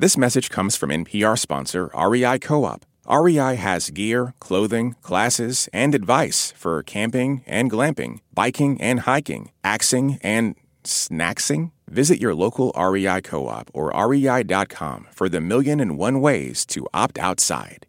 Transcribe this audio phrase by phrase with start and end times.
[0.00, 2.86] This message comes from NPR sponsor REI Co op.
[3.10, 10.20] REI has gear, clothing, classes, and advice for camping and glamping, biking and hiking, axing
[10.22, 11.72] and snacksing.
[11.88, 16.86] Visit your local REI co op or rei.com for the million and one ways to
[16.94, 17.84] opt outside.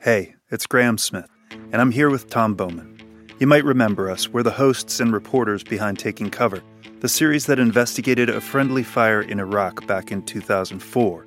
[0.00, 2.97] Hey, it's Graham Smith, and I'm here with Tom Bowman.
[3.38, 4.28] You might remember us.
[4.28, 6.60] We're the hosts and reporters behind Taking Cover,
[6.98, 11.24] the series that investigated a friendly fire in Iraq back in 2004.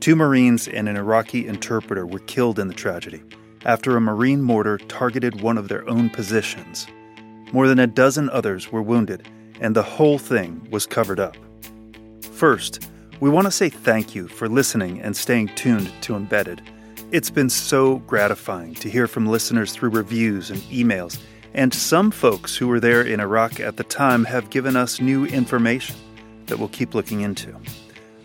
[0.00, 3.22] Two Marines and an Iraqi interpreter were killed in the tragedy
[3.64, 6.86] after a Marine mortar targeted one of their own positions.
[7.54, 9.26] More than a dozen others were wounded,
[9.58, 11.38] and the whole thing was covered up.
[12.32, 12.86] First,
[13.20, 16.60] we want to say thank you for listening and staying tuned to Embedded.
[17.12, 21.18] It's been so gratifying to hear from listeners through reviews and emails
[21.56, 25.24] and some folks who were there in Iraq at the time have given us new
[25.24, 25.96] information
[26.46, 27.56] that we'll keep looking into.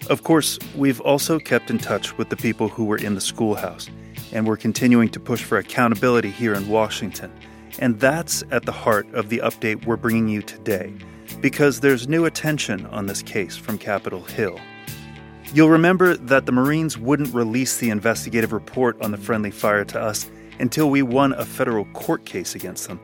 [0.10, 3.90] Of course, we've also kept in touch with the people who were in the schoolhouse,
[4.34, 7.32] and we're continuing to push for accountability here in Washington.
[7.80, 10.94] And that's at the heart of the update we're bringing you today,
[11.40, 14.60] because there's new attention on this case from Capitol Hill.
[15.54, 20.02] You'll remember that the Marines wouldn't release the investigative report on the friendly fire to
[20.02, 20.30] us
[20.62, 23.00] until we won a federal court case against them.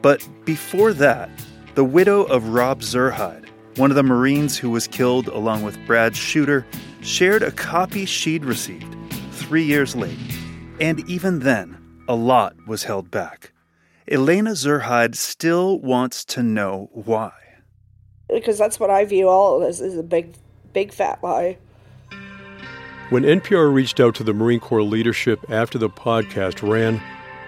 [0.00, 1.28] But before that,
[1.74, 6.14] the widow of Rob Zurheide, one of the Marines who was killed along with Brad
[6.14, 6.66] Shuder,
[7.00, 8.96] shared a copy she'd received
[9.32, 10.18] three years late.
[10.80, 13.52] And even then, a lot was held back.
[14.08, 17.32] Elena Zurheide still wants to know why.
[18.28, 20.34] Because that's what I view all of this as a big,
[20.72, 21.58] big fat lie.
[23.12, 26.98] When NPR reached out to the Marine Corps leadership after the podcast ran,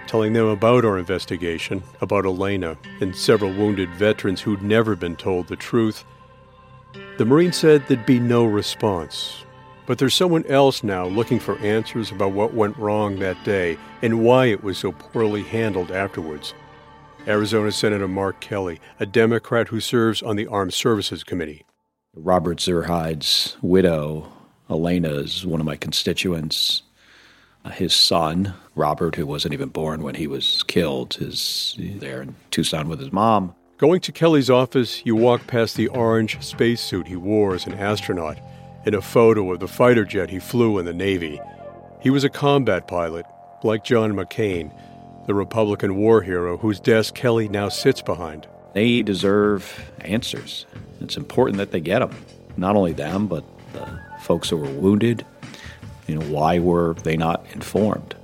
[0.07, 5.49] telling them about our investigation, about Elena, and several wounded veterans who'd never been told
[5.49, 6.05] the truth,
[7.17, 9.43] the Marine said there'd be no response.
[9.87, 14.23] But there's someone else now looking for answers about what went wrong that day and
[14.23, 16.53] why it was so poorly handled afterwards.
[17.27, 21.65] Arizona Senator Mark Kelly, a Democrat who serves on the Armed Services Committee.
[22.15, 24.31] Robert Zurheide's widow
[24.71, 26.83] Elena is one of my constituents.
[27.65, 32.35] Uh, his son, Robert, who wasn't even born when he was killed, is there in
[32.51, 33.55] Tucson with his mom.
[33.77, 38.39] Going to Kelly's office, you walk past the orange spacesuit he wore as an astronaut
[38.87, 41.41] and a photo of the fighter jet he flew in the Navy.
[42.01, 43.27] He was a combat pilot,
[43.63, 44.71] like John McCain,
[45.27, 48.47] the Republican war hero whose desk Kelly now sits behind.
[48.75, 50.67] They deserve answers.
[51.01, 52.15] It's important that they get them.
[52.57, 55.25] Not only them, but the folks who were wounded.
[56.07, 58.15] You know, why were they not informed?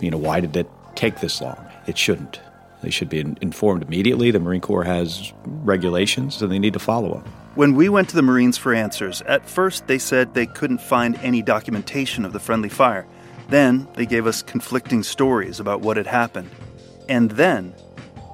[0.00, 1.64] You know, why did it take this long?
[1.86, 2.40] It shouldn't.
[2.82, 4.30] They should be informed immediately.
[4.30, 7.24] The Marine Corps has regulations and they need to follow them.
[7.54, 11.16] When we went to the Marines for answers, at first they said they couldn't find
[11.22, 13.06] any documentation of the friendly fire.
[13.48, 16.50] Then they gave us conflicting stories about what had happened.
[17.08, 17.74] And then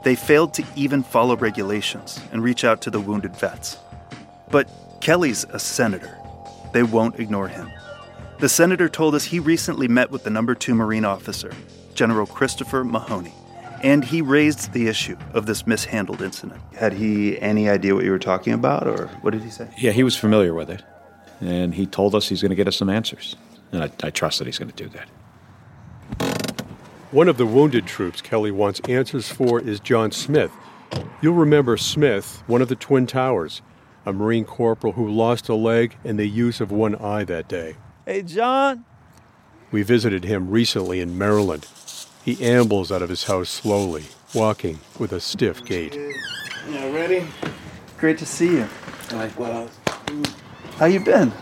[0.03, 3.79] they failed to even follow regulations and reach out to the wounded vets.
[4.51, 4.69] But
[5.01, 6.19] Kelly's a senator.
[6.73, 7.71] They won't ignore him.
[8.39, 11.53] The senator told us he recently met with the number two Marine officer,
[11.95, 13.35] General Christopher Mahoney,
[13.83, 16.61] and he raised the issue of this mishandled incident.
[16.75, 19.69] Had he any idea what you were talking about, or what did he say?
[19.79, 20.83] Yeah, he was familiar with it,
[21.41, 23.37] and he told us he's going to get us some answers,
[23.71, 25.09] and I, I trust that he's going to do that.
[27.13, 30.51] One of the wounded troops Kelly wants answers for is John Smith.
[31.21, 33.61] You'll remember Smith, one of the Twin Towers,
[34.05, 37.77] a Marine corporal who lost a leg and the use of one eye that day.
[38.05, 38.85] Hey, John.
[39.71, 41.67] We visited him recently in Maryland.
[42.25, 44.05] He ambles out of his house slowly,
[44.35, 45.95] walking with a stiff gait.
[46.69, 47.27] Yeah, ready?
[47.99, 48.69] Great to see you.
[49.13, 49.71] Likewise.
[50.77, 51.33] How you been?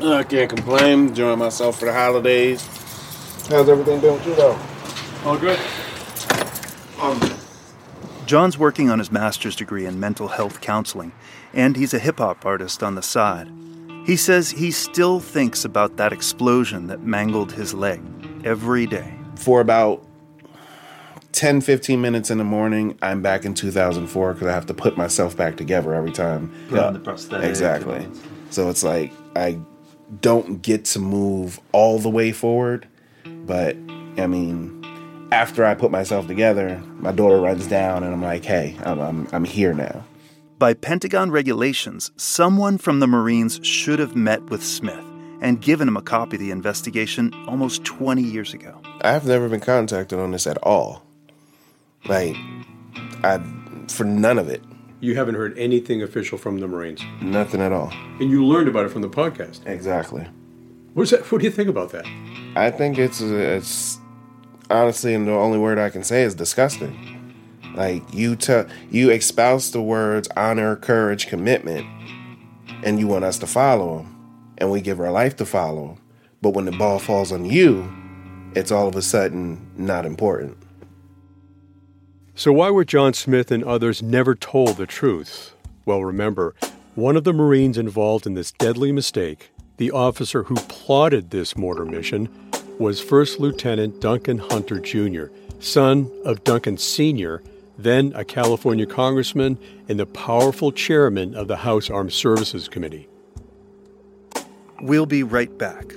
[0.00, 1.08] I can't complain.
[1.08, 2.66] Enjoying myself for the holidays.
[3.48, 4.58] How's everything doing with you, though?
[5.24, 5.58] All good.
[7.00, 7.20] Um,
[8.26, 11.12] John's working on his master's degree in mental health counseling,
[11.54, 13.48] and he's a hip hop artist on the side.
[14.04, 18.00] He says he still thinks about that explosion that mangled his leg
[18.44, 19.14] every day.
[19.36, 20.04] For about
[21.32, 24.96] 10, 15 minutes in the morning, I'm back in 2004 because I have to put
[24.96, 26.52] myself back together every time.
[26.68, 27.48] Put on the prosthetic.
[27.48, 28.08] Exactly.
[28.50, 29.58] So it's like I
[30.20, 32.88] don't get to move all the way forward,
[33.24, 33.76] but
[34.18, 34.75] I mean,
[35.32, 39.28] after I put myself together, my daughter runs down and I'm like, hey, I'm, I'm,
[39.32, 40.04] I'm here now.
[40.58, 45.04] By Pentagon regulations, someone from the Marines should have met with Smith
[45.40, 48.80] and given him a copy of the investigation almost 20 years ago.
[49.02, 51.02] I've never been contacted on this at all.
[52.06, 52.36] Like,
[53.22, 53.42] I,
[53.88, 54.62] for none of it.
[55.00, 57.02] You haven't heard anything official from the Marines?
[57.20, 57.92] Nothing at all.
[58.18, 59.66] And you learned about it from the podcast?
[59.66, 60.26] Exactly.
[60.94, 61.30] What's that?
[61.30, 62.06] What do you think about that?
[62.56, 63.98] I think it's it's
[64.70, 67.12] honestly, and the only word I can say is disgusting.
[67.74, 68.36] Like you
[68.90, 71.86] you espouse the words honor, courage, commitment,
[72.82, 76.02] and you want us to follow them, and we give our life to follow them.
[76.40, 77.90] But when the ball falls on you,
[78.54, 80.56] it's all of a sudden not important.
[82.34, 85.54] So why were John Smith and others never told the truth?
[85.84, 86.54] Well, remember,
[86.94, 91.84] one of the Marines involved in this deadly mistake, the officer who plotted this mortar
[91.84, 92.28] mission,
[92.78, 95.26] was First Lieutenant Duncan Hunter Jr.,
[95.60, 97.42] son of Duncan Sr.,
[97.78, 99.58] then a California congressman
[99.88, 103.08] and the powerful chairman of the House Armed Services Committee.
[104.80, 105.94] We'll be right back.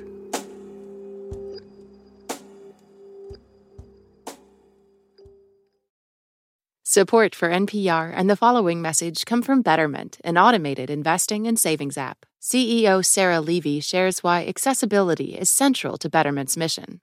[6.84, 11.98] Support for NPR and the following message come from Betterment, an automated investing and savings
[11.98, 12.26] app.
[12.42, 17.02] CEO Sarah Levy shares why accessibility is central to Betterment's mission.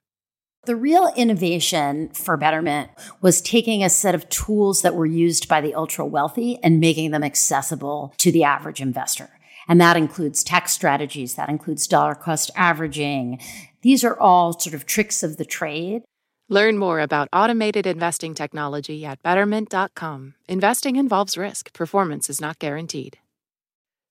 [0.65, 2.89] The real innovation for Betterment
[3.21, 7.11] was taking a set of tools that were used by the ultra wealthy and making
[7.11, 9.29] them accessible to the average investor.
[9.67, 13.39] And that includes tax strategies, that includes dollar cost averaging.
[13.83, 16.01] These are all sort of tricks of the trade.
[16.49, 20.33] Learn more about automated investing technology at betterment.com.
[20.47, 23.19] Investing involves risk, performance is not guaranteed.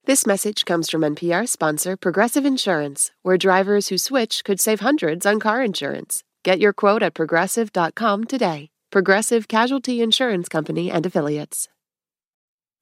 [0.07, 5.27] This message comes from NPR sponsor Progressive Insurance, where drivers who switch could save hundreds
[5.27, 6.23] on car insurance.
[6.45, 8.69] Get your quote at progressive.com today.
[8.93, 11.69] Progressive Casualty Insurance Company and Affiliates.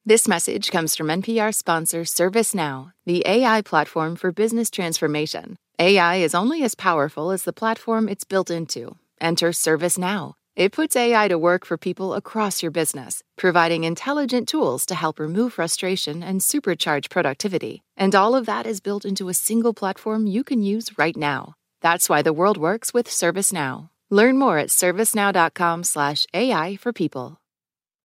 [0.05, 5.57] This message comes from NPR sponsor ServiceNow, the AI platform for business transformation.
[5.79, 8.99] AI is only as powerful as the platform it's built into.
[9.19, 10.35] Enter ServiceNow.
[10.57, 15.19] It puts AI to work for people across your business, providing intelligent tools to help
[15.19, 17.83] remove frustration and supercharge productivity.
[17.97, 21.55] And all of that is built into a single platform you can use right now.
[21.81, 23.89] That's why the world works with ServiceNow.
[24.11, 27.41] Learn more at servicenow.com/ai for people.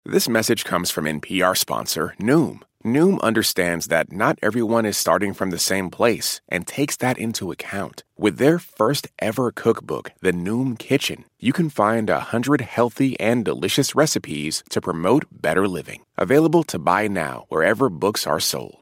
[0.04, 2.62] This message comes from NPR sponsor Noom.
[2.84, 7.52] Noom understands that not everyone is starting from the same place and takes that into
[7.52, 8.02] account.
[8.16, 13.44] With their first ever cookbook, The Noom Kitchen, you can find a hundred healthy and
[13.44, 16.02] delicious recipes to promote better living.
[16.18, 18.81] Available to buy now wherever books are sold.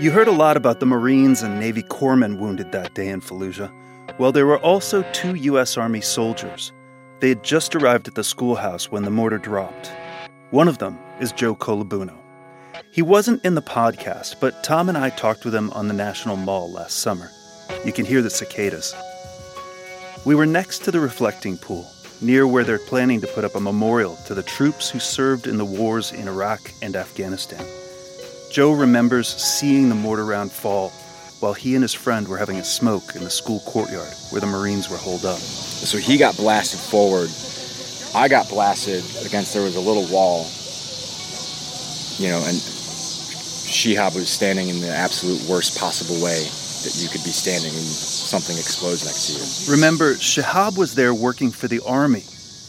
[0.00, 3.70] You heard a lot about the Marines and Navy corpsmen wounded that day in Fallujah.
[4.18, 5.76] Well, there were also two U.S.
[5.76, 6.72] Army soldiers.
[7.20, 9.92] They had just arrived at the schoolhouse when the mortar dropped.
[10.50, 12.16] One of them is Joe Colabuno.
[12.90, 16.36] He wasn't in the podcast, but Tom and I talked with him on the National
[16.36, 17.30] Mall last summer.
[17.84, 18.94] You can hear the cicadas.
[20.24, 21.88] We were next to the reflecting pool,
[22.20, 25.58] near where they're planning to put up a memorial to the troops who served in
[25.58, 27.64] the wars in Iraq and Afghanistan.
[28.52, 30.90] Joe remembers seeing the mortar round fall
[31.40, 34.46] while he and his friend were having a smoke in the school courtyard where the
[34.46, 35.38] Marines were holed up.
[35.38, 37.30] So he got blasted forward.
[38.14, 40.44] I got blasted against there was a little wall,
[42.20, 42.58] you know, and
[43.72, 47.82] Shihab was standing in the absolute worst possible way that you could be standing and
[47.82, 49.76] something explodes next to you.
[49.76, 52.24] Remember, Shihab was there working for the army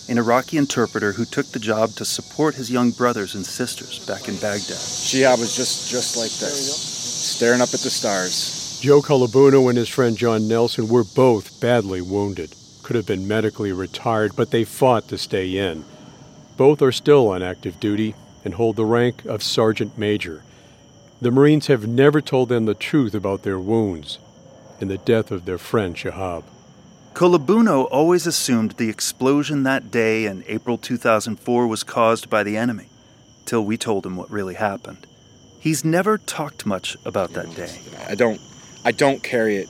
[0.09, 4.27] an Iraqi interpreter who took the job to support his young brothers and sisters back
[4.27, 4.77] in Baghdad.
[4.77, 8.79] Shihab was just, just like this, staring up at the stars.
[8.81, 12.53] Joe Colabuno and his friend John Nelson were both badly wounded.
[12.83, 15.85] Could have been medically retired, but they fought to stay in.
[16.57, 20.43] Both are still on active duty and hold the rank of sergeant major.
[21.21, 24.19] The Marines have never told them the truth about their wounds
[24.81, 26.43] and the death of their friend Shihab.
[27.13, 32.87] Colabuno always assumed the explosion that day in April 2004 was caused by the enemy,
[33.45, 35.05] till we told him what really happened.
[35.59, 37.79] He's never talked much about that day.
[38.09, 38.41] I don't,
[38.83, 39.69] I don't carry it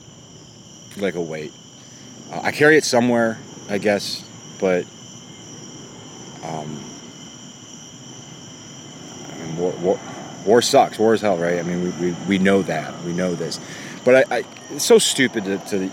[0.98, 1.52] like a weight.
[2.32, 3.38] Uh, I carry it somewhere,
[3.70, 4.26] I guess,
[4.62, 4.86] but
[6.46, 6.80] um,
[9.28, 10.00] I mean, war, war,
[10.46, 10.98] war, sucks.
[10.98, 11.60] War is hell, right?
[11.60, 13.04] I mean, we, we, we know that.
[13.04, 13.60] We know this.
[14.06, 15.92] But I, I it's so stupid to, to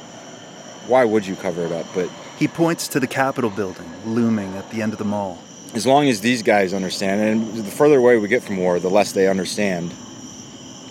[0.91, 1.87] why would you cover it up?
[1.95, 5.39] But he points to the Capitol building looming at the end of the mall.
[5.73, 8.91] As long as these guys understand, and the further away we get from war, the
[8.91, 9.93] less they understand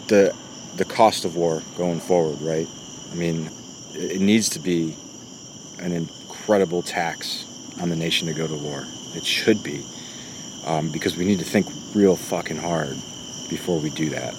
[0.08, 0.34] the
[0.78, 2.68] the cost of war going forward, right?
[3.12, 3.50] I mean,
[3.94, 4.96] it needs to be
[5.80, 7.46] an incredible tax
[7.82, 8.86] on the nation to go to war.
[9.14, 9.84] It should be,
[10.66, 12.96] um, because we need to think real fucking hard
[13.50, 14.34] before we do that.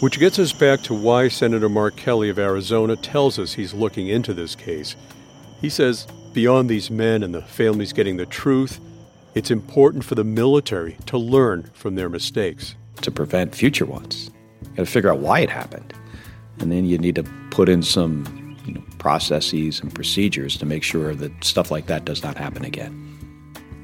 [0.00, 4.08] Which gets us back to why Senator Mark Kelly of Arizona tells us he's looking
[4.08, 4.96] into this case.
[5.60, 8.80] He says beyond these men and the families getting the truth,
[9.34, 12.74] it's important for the military to learn from their mistakes.
[13.02, 14.30] To prevent future ones.
[14.62, 15.94] You got to figure out why it happened.
[16.58, 20.82] And then you need to put in some you know, processes and procedures to make
[20.82, 23.13] sure that stuff like that does not happen again.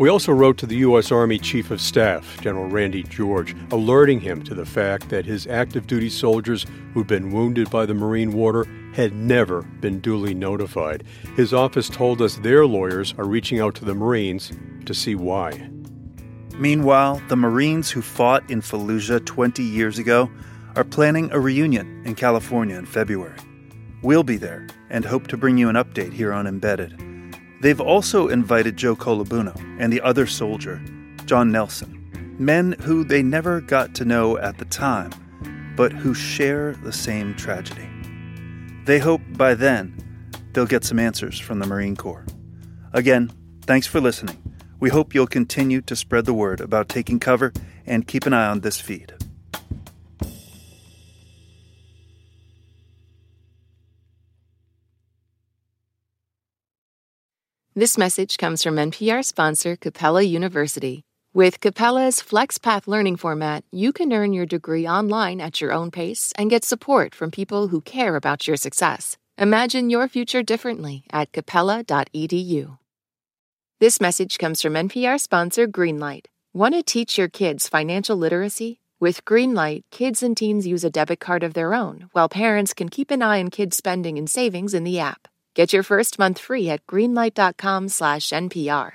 [0.00, 1.12] We also wrote to the U.S.
[1.12, 5.86] Army Chief of Staff, General Randy George, alerting him to the fact that his active
[5.86, 6.64] duty soldiers
[6.94, 11.04] who'd been wounded by the Marine mortar had never been duly notified.
[11.36, 14.50] His office told us their lawyers are reaching out to the Marines
[14.86, 15.68] to see why.
[16.56, 20.30] Meanwhile, the Marines who fought in Fallujah 20 years ago
[20.76, 23.38] are planning a reunion in California in February.
[24.00, 27.09] We'll be there and hope to bring you an update here on Embedded.
[27.60, 30.82] They've also invited Joe Colabuno and the other soldier,
[31.26, 35.10] John Nelson, men who they never got to know at the time,
[35.76, 37.88] but who share the same tragedy.
[38.86, 39.94] They hope by then
[40.52, 42.26] they'll get some answers from the Marine Corps.
[42.94, 43.30] Again,
[43.66, 44.42] thanks for listening.
[44.80, 47.52] We hope you'll continue to spread the word about taking cover
[47.84, 49.12] and keep an eye on this feed.
[57.80, 61.02] This message comes from NPR sponsor Capella University.
[61.32, 66.30] With Capella's FlexPath learning format, you can earn your degree online at your own pace
[66.36, 69.16] and get support from people who care about your success.
[69.38, 72.76] Imagine your future differently at capella.edu.
[73.78, 76.26] This message comes from NPR sponsor Greenlight.
[76.52, 78.82] Want to teach your kids financial literacy?
[79.00, 82.90] With Greenlight, kids and teens use a debit card of their own, while parents can
[82.90, 85.29] keep an eye on kids' spending and savings in the app.
[85.54, 88.90] Get your first month free at greenlight.com/npr.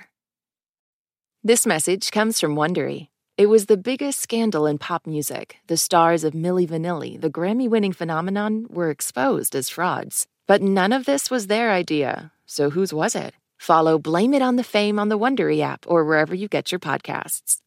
[1.44, 3.08] This message comes from Wondery.
[3.36, 5.58] It was the biggest scandal in pop music.
[5.66, 10.26] The stars of Milli Vanilli, the Grammy-winning phenomenon, were exposed as frauds.
[10.48, 12.32] But none of this was their idea.
[12.46, 13.34] So whose was it?
[13.58, 16.78] Follow Blame It on the Fame on the Wondery app or wherever you get your
[16.78, 17.58] podcasts.